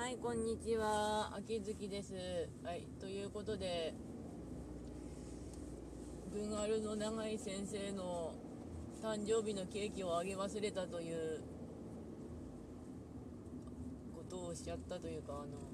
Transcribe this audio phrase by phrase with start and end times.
[0.00, 1.30] はい、こんにちは。
[1.36, 2.14] 秋月です。
[2.64, 3.92] はい、ということで、
[6.32, 8.34] 文アルの長井先生の
[9.02, 11.42] 誕生日のケーキをあげ忘れたという
[14.16, 15.68] ことをおっしゃったというか、あの、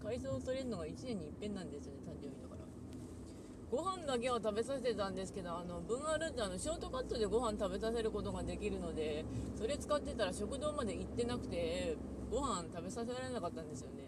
[0.00, 2.43] 改装されるのが1年にいっぺんなんですよね、誕生日の。
[3.74, 9.24] ご飯だけは食べさせてたんですけど、あの、文アルってあの、ショートカットでご飯食べさせることができるので、
[9.58, 11.96] それ使ってたら食堂まで行ってなくて、
[12.30, 14.06] ご飯食べさせられなかったんですよね。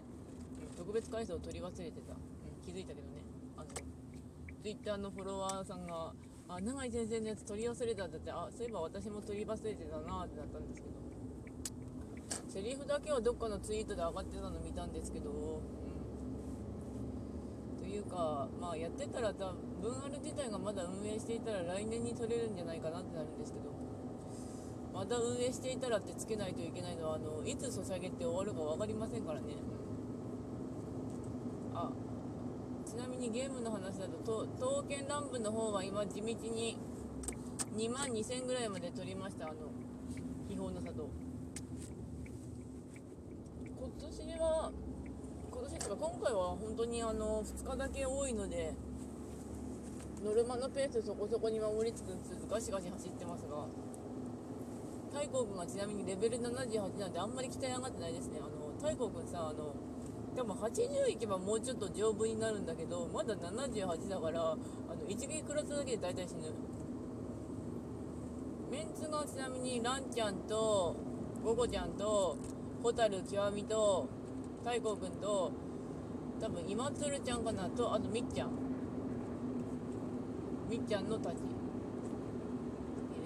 [0.71, 2.13] うん特別回数を取り忘れてた。
[2.13, 3.23] うん気づいたけどね。
[3.57, 6.13] あの、ツイッターのフォロワーさんが、
[6.47, 10.95] あ、永井先生のやつ取り忘れたって言って、あ、そういえば私も取り忘れてたなってなったんですけど。
[12.47, 15.86] セリフだけはどっかのツイートで上がってたの見たんですけど、うん、
[17.97, 23.71] いうか、まあやってたら多分、文ある自体がまだ運営していたら来年に取れるんじゃないかなってなるんですけど、
[24.93, 29.53] まだ運営していたらってつけないといけないのは、あの、いつソシャゲって終わるか分かりませんからね。
[31.73, 31.91] あ、
[32.85, 36.77] ちなみにゲームの話だと、と刀剣乱舞の方は今地道に
[37.75, 39.55] 2万2000ぐらいまで取りました、あの、
[40.47, 41.09] 秘宝の里。
[43.79, 44.71] 今年は、
[45.67, 48.73] 今年とか今回は本当にあの、2日だけ多いので、
[50.23, 53.67] ノルマのペースそこそこに守りつつつガシガシ走ってますが、
[55.11, 58.39] 太閤君がちなみにレベル78なんであんまり鍛え上がってないですね。
[58.39, 59.75] あの、太閤君さ、あの、
[60.37, 64.57] 多分80いけばもうちょっと丈夫になるんだけど、まだ78だから、あの、
[65.09, 66.53] 一撃食らっただけで大体死ぬ。
[68.71, 70.95] メンツがちなみにランちゃんと、
[71.43, 72.37] ゴゴちゃんと、
[72.81, 74.07] ホタル極みと、
[74.67, 75.49] 太閤君と、
[76.41, 78.49] 多分今鶴ちゃんかなと、あとみっちゃん。
[80.69, 81.35] みっちゃんのたち。
[81.35, 81.39] 入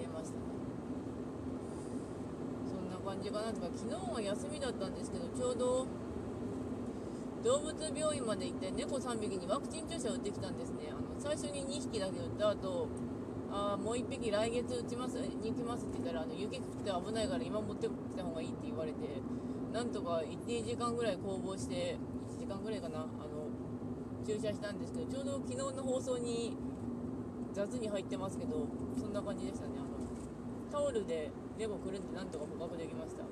[0.00, 0.44] れましたね。
[2.64, 5.86] そんな感じかなとか、昨日は休みだったんですけど、ちょうど、
[7.42, 10.92] 動物病院まで行って猫3匹にワクチン注射を打ってきたんですね。
[10.92, 12.86] あの、最初に2匹だけ打った後、
[13.50, 16.64] あもう1匹来月打ちます、に行きますって言ったら、あの、雪降っ
[17.02, 19.20] て危ないから今持ってきた方がいいって言われて、
[19.72, 21.96] なんとか1、2時間ぐらい攻防して、
[22.36, 23.48] 1時間ぐらいかな、あの、
[24.26, 26.56] 注射したんですけど、ちょうど昨日の放送に
[27.52, 28.66] 雑に入ってますけど、
[29.00, 29.72] そんな感じでしたね。
[29.78, 29.88] あの、
[30.70, 33.24] タオルで猫くるんでなんとか捕獲できました。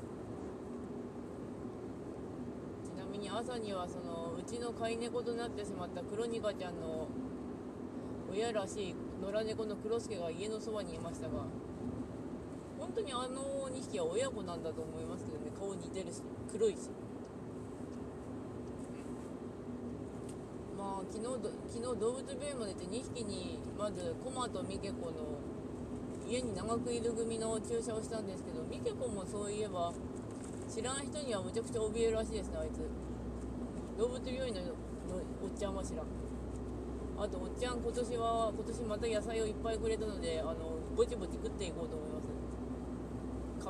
[2.85, 7.09] ちなみに朝にはそのうちの飼い猫となってしまったクロニカちゃんの
[8.33, 11.45] 親らしい野良猫のクロスケが家のそばにいましたが
[12.91, 15.53] 本当にあの2匹は親子なんだと思いますけどね。
[15.57, 16.91] 顔似てるし黒いし。
[20.77, 21.25] まあ昨日
[21.71, 25.39] 昨日動物病院まで行って2匹にまずコマとミケコの
[26.27, 29.93] 家に長くいる組の注射をしたんですけどミケコもそういえば
[30.69, 32.83] 知らん人にはむちゃくちゃ怯えるらしいですねあいつ。
[33.97, 34.67] 動物病院のの
[35.45, 36.07] おっちゃんは知らん。
[37.23, 42.10] あとおっちゃん今年は今年また野菜をいっぱいくれたのであのぼちぼち食っていこうと思います。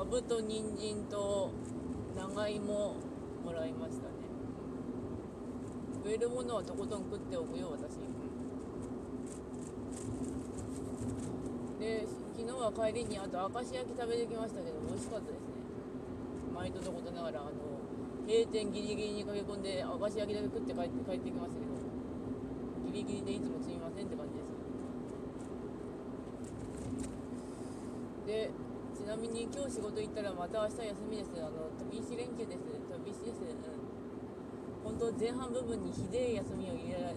[0.01, 1.51] かぶと人参と
[2.17, 2.95] 長芋
[3.45, 4.15] もらいましたね。
[6.03, 7.99] 食えるものはとことん食っておくよ私。
[11.77, 15.45] で昨日は帰りにあと明石焼き食べてきましたけど美味しかったですね。
[16.49, 17.61] 毎度のことながらあの
[18.25, 21.77] 閉店ギリギリに駆け込んで明石焼きだけ食って帰って帰ってきましたけど
[22.89, 24.41] ギリギリでいつもすみませんって感じで
[28.49, 28.57] すで
[28.97, 31.31] ちなみに今日仕事行ったらまた明日休みです。
[31.35, 32.63] あの飛び石連休です。
[32.63, 33.43] 飛び石です。
[33.43, 33.59] うん。
[34.87, 37.15] 本当前半部分にひでえ休みを入れられ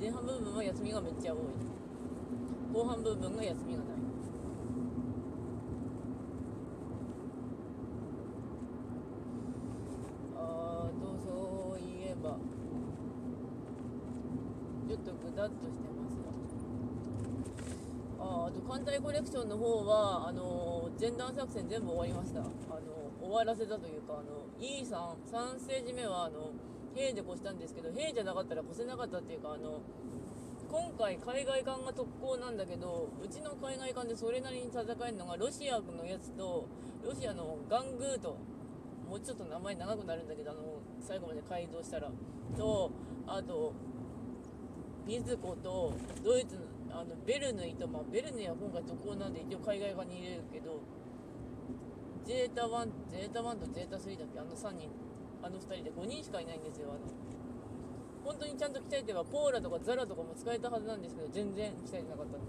[0.00, 1.38] 前半部分は休みがめっちゃ多い。
[2.74, 3.96] 後半部分が休みがない
[10.34, 12.36] あーとそういえば
[14.88, 16.18] ちょっとぐだっとしてます
[18.18, 22.40] があーあと艦隊コレクションの方はあの前段作戦全部終わりました。
[22.40, 22.42] あ
[22.80, 26.52] の終わらせたというかあの E さん3ステージ目はあの
[26.94, 29.82] 兵で越したんですけど兵じゃなかったら越せなかったっていうかあの
[30.70, 36.66] 今回海外艦が特攻なんだけどうちの海外艦でそれなりに戦えるのがロシアのやつと
[37.04, 38.38] ロシアのガングーと
[39.08, 40.60] もうちょっと名前長くなるんだけどあの
[41.00, 42.10] 最後まで改造したら
[42.56, 42.90] と
[43.26, 43.72] あと
[45.06, 45.94] ビズコと
[46.24, 50.80] ドイツのあのベルヌイと、まあ、ベルヌイは今回特攻なんで一応海外側に入れるけど
[52.24, 54.40] ゼータ1ゼータ1とゼータ3だっけ？
[54.40, 54.90] あの3人。
[55.42, 55.92] あの2人で。
[55.92, 56.90] 5人しかいないんですよ。
[56.90, 57.00] あの
[58.24, 62.40] 本当にちゃんと鍛えてればポーラとかザラとかも使えたはずなんですけど全然鍛えてなかったん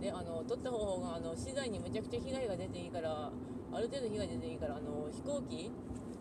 [0.00, 0.06] で。
[0.06, 3.32] であの取った方法があの資材にめちゃくちゃ被害が出ていいから
[3.72, 5.72] ある程度被害出ていいからあの飛行機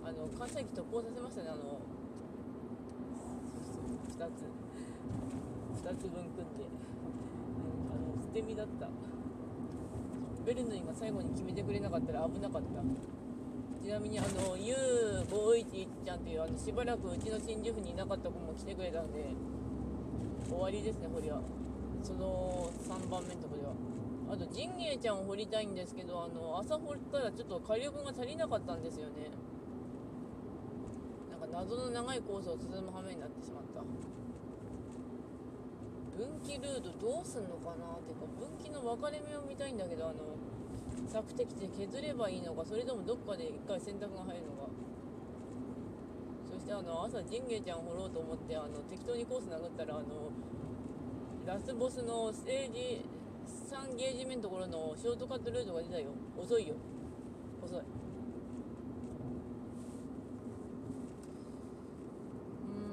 [0.04, 1.50] あの関西機特攻させましたね。
[1.50, 1.80] あの
[4.18, 4.65] 2つ。
[5.86, 8.90] 2つ分組んで、うん、あの捨て身だった
[10.46, 12.82] ベルヌイが最後に決めてくれなかったら危なかった
[13.84, 19.30] ちなみにあの U511 ちゃんっていうあのしばらくうちの新宿にいなかった子も来てくれたんで
[20.50, 21.42] 終わりですね、堀は。
[22.04, 23.74] その3番目のとこでは。
[24.32, 29.32] あと、ジンゲイちゃんを掘りたいんですけど、あの、朝掘ったらちょっと火力が足りなかったんですよね。
[31.32, 33.82] なんか謎の長いコースを進む羽目になってしまった。
[36.18, 40.36] 分岐ルートどうすんのかなっていうか、分岐の分かれ目を見たいんだけど、あの、
[41.08, 44.70] 索敵地で削ればいいのか、それともどっかで一回選択が入るのか。
[46.50, 50.32] そしてあの朝ジンゲちゃんを掘ろうと思ってあの適当にコース殴ったらあの
[51.46, 53.06] ラスボスのステージ
[53.70, 56.12] 3ゲージ目のところのショートカットルートが出たよ。
[56.38, 56.76] 遅いよ。
[57.62, 57.82] 遅いう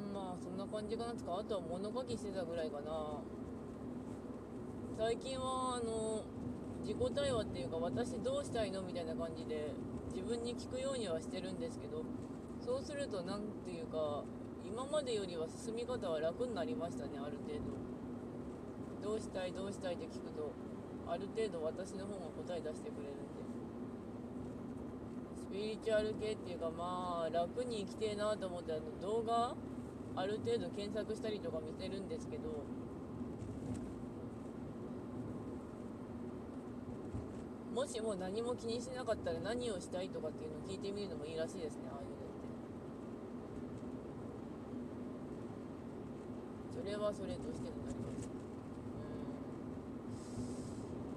[0.09, 3.21] ーんまあそんな感じかなつかあとは物書きしてたぐらいかな。
[4.97, 6.25] 最近はあの
[6.81, 9.75] 自己対話っていうか私どうしたいのみたいな感じで
[10.09, 12.03] 自分に聞くようにはしてるんですけど
[12.59, 14.25] そうすると何ていうか
[14.65, 17.93] 今までよりは進み方は楽になりましたねある程度。
[19.03, 20.53] どうしたいどうしたいって聞くと
[21.07, 23.43] ある程度私の方が答え出してくれるんで。
[25.37, 29.55] スピリチュアル系っていうかまあ楽に生きてえなと思ってあの動画
[30.15, 32.43] ある程度検索したりとか見てるんですけど。
[37.73, 42.17] もしも何も気にしなかったら何をしたいとかっていうのを聞いてみるのもいいらしいですねああいうのっ
[46.77, 46.77] て。
[46.77, 48.29] それはそれとしてになります。
[48.29, 48.37] う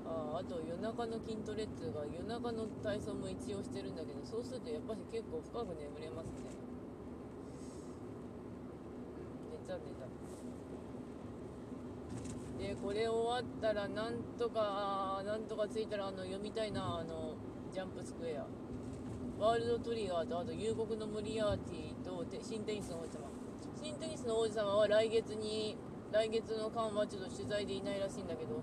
[0.07, 0.09] ん。
[0.09, 6.55] ああと夜中の筋トレっつうか夜中の体操も一応してるんだけどそうするとやっぱり結構深く眠れますね
[9.51, 10.07] 寝た寝た
[12.63, 17.33] でこれ終わったらなんとかなんとか着いたらあの読みたいなあの
[17.73, 18.45] ジャンプスクエア。
[19.41, 23.25] ワールドトリガーとあと夕刻のムリアーティと新テニスの王子様。
[23.81, 25.75] 新テニスの王子様は来月に
[26.13, 28.53] 来月の間はちょっと取材でいないらしいんだけど。
[28.53, 28.61] っ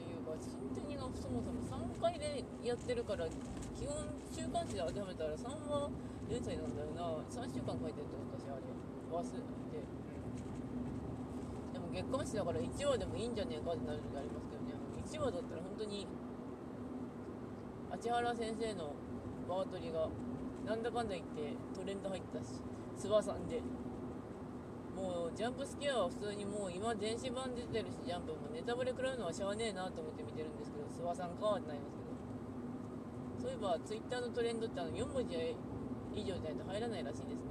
[0.00, 3.28] ていうか新テニがそもそも3回でやってるから
[3.76, 5.90] 基本週刊誌で当てはめたら3は
[6.30, 7.20] 連載なんだよな。
[7.28, 8.64] 3週間書いてるってこと私あれ
[9.12, 10.07] 忘れて。
[11.98, 14.78] でも月刊誌だから1話でもいいんじゃねえかってなる時ありますけどね。
[15.02, 16.06] 1話だったら本当に
[17.98, 18.94] 千原先生の
[19.48, 20.06] バートリが
[20.62, 22.62] なんだかんだ言ってトレンド入ったし
[22.94, 23.58] 諏訪さんで
[24.94, 32.14] もうジャンプスケアは普通にもう今電子版出てるしジャンプもネタバレ食らうのはしゃあねえなと思って見てるんですけど諏訪さんかってなりますけど。
[33.42, 35.34] そういえばツイッターのトレンドってあの4文字
[36.14, 37.42] 以上じゃないと入らないらしいです。
[37.46, 37.47] ね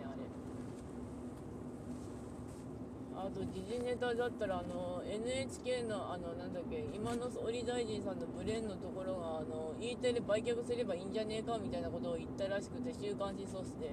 [3.28, 13.92] あと時事ネタだったらあの NHK のあのなんだっけ今の総理大臣さんのブレーンのところがあの E テレ売却すればいいんじゃねえかみたいなことを言ったらしくて週刊誌ソースで。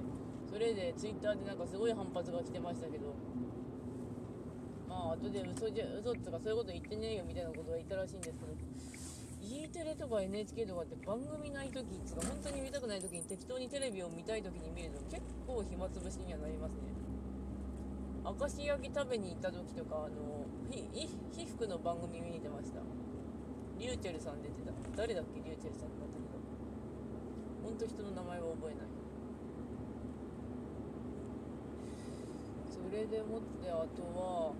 [0.55, 3.11] それでツイッターでなんかすごい反発が来てましたけど。
[4.87, 8.55] まあ後で嘘じゃ嘘っつかそういうこと言ってねえよみたいなことが言ったらしいんですけど。
[9.43, 17.04] E テレとか NHK とかって番組ない時っつうか本当に見たくない時に適当にテレビを見たい時に見ると結構暇つぶしにはなりますね。
[18.25, 20.81] 明石焼き食べに行った時とかあのひ
[21.31, 22.79] ひ服の番組見に行ってました。
[23.77, 24.71] リューチェルさん出てた。
[24.97, 25.41] 誰だっけ？
[25.41, 26.41] リューチェルさんだったけど。
[27.63, 28.87] ほんと人の名前は覚えない。
[32.67, 34.57] それでもってあとはう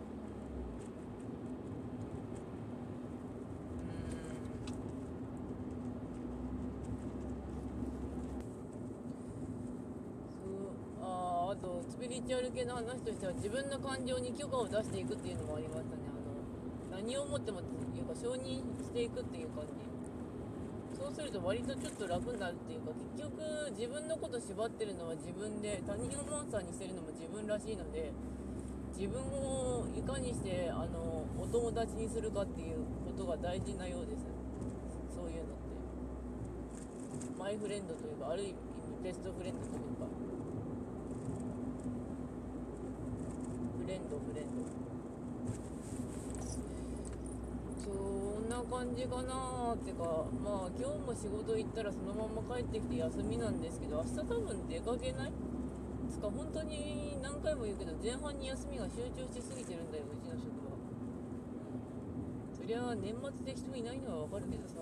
[10.38, 10.70] ーん
[11.00, 11.06] そ
[11.42, 16.04] うあとスピリチュアル系の話としては自分の感情に許可を出していくっていうのもありましたね。
[16.92, 19.74] あの何を思ってもっていうか承認していくっていう感じ。
[20.96, 28.12] そうすると割とちょっと楽になるっていうか結局自分のこと縛ってるのは自分で他人をモンスターにしてるのも自分らしいので
[28.96, 34.24] 自分をいかにしてあのお友達にするかっていうことが大事なようです。
[35.14, 37.40] そういうのって。
[37.40, 38.56] マイフレンドというかある意味
[39.04, 40.35] ベストフレンドというか。
[43.86, 44.66] フレンドフレンド。
[47.86, 47.94] そ
[48.42, 55.32] んな感じかなーってかまあ今日も仕事行ったらそのまま帰ってきて休みなんですけど明日多分出かけない？
[56.10, 60.74] つか本当に何回も言うけど前半に休みが集中しすぎてるんだようちの職場。
[62.58, 64.82] そりゃ年末で人いないのはわかるけどさ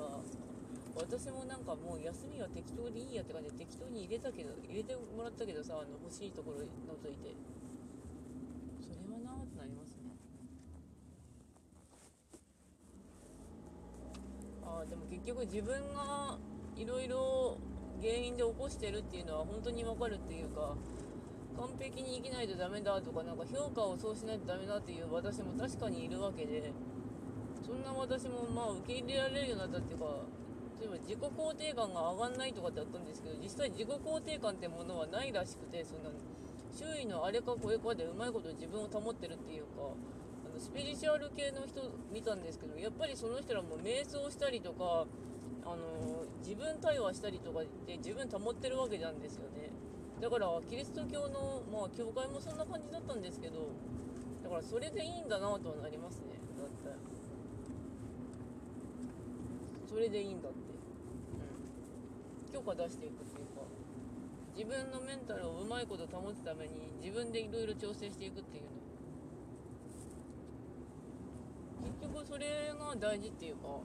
[0.95, 6.63] 私もなんかもう休みは適当でいいやって感じで適当に入れたけど入れてもらったけどさあの欲しいところ除
[7.11, 7.35] いて
[8.79, 10.13] それはなーってなりますね
[14.63, 16.37] あーでも結局自分が
[16.77, 17.57] いろいろ
[17.99, 20.77] 原因で起こしてるっていうのは本当にわかるっていうか
[21.57, 26.71] 完璧に生きないとダメだとかなんか評価をそうしないとダメだっていう私も確かにいるわけで
[27.65, 30.05] そんな私もまあ受け入れられるようになったっていうか
[30.79, 36.09] 例えば自己肯定感が上がんないとかってあったんですけど実際自己肯定感ってものはないらしくてそんな
[36.69, 39.89] 周囲のあれかこれかでうまいこと自分を保ってるっていうか
[40.59, 41.81] スピリチュアル系の人
[42.11, 45.05] 見たんですけどやっぱりその人らも瞑想したりとか
[45.65, 49.71] あの自分対話したりとかで自分保ってるわけなんですよね。
[50.21, 53.67] だからキリスト教のまあ教会もそんな感じだったんですけど
[54.43, 56.39] だからそれでいいんだなとはなりますね。
[56.57, 56.73] だって。
[59.89, 63.63] それでいいんだって、うん、許可出していくっていうか。
[64.55, 68.69] 自分のメンタルをうまいこと保つために自分でいろいろ調整していくっていうの
[71.81, 73.79] 結局それが大事っていうか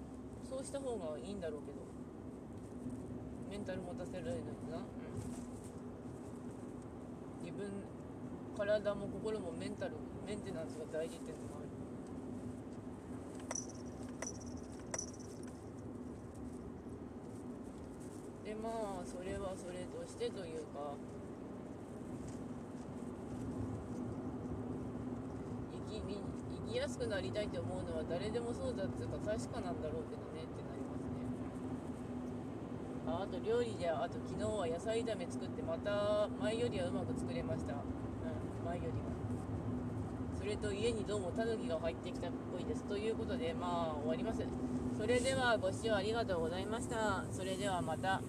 [0.48, 1.88] そうした方がいいんだろうけど。
[3.50, 4.84] メンタル持たせられるのにな、うん、
[7.40, 7.64] 自分
[8.56, 9.92] 体も心もメンタル
[10.26, 11.68] メンテナンスが大事っていうのがある。
[18.44, 20.92] でまあそれはそれとしてというか
[25.72, 26.02] 生き
[26.68, 31.24] 生きやすくなりたいと思うのは誰でもそうだっていうか確かなんだろうけどねってなりますね。
[33.08, 37.72] ああと料理であと昨日は野菜炒め作ってまた前よりはうまく作れました。
[37.72, 37.80] うん
[38.68, 39.08] 前よりは。
[40.36, 42.84] それと家にどうもタヌキが入ってきたっぽいです。
[42.84, 44.44] ということでまあ終わります。
[44.96, 47.24] それではご視聴ありがとうございました。
[47.32, 48.20] それではまた。